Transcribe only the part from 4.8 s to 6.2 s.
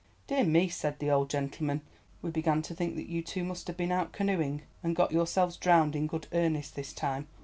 and got yourselves drowned in